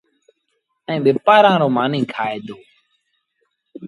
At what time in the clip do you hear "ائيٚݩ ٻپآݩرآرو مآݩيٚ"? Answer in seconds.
0.87-2.09